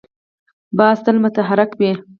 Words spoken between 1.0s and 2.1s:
تل متحرک وي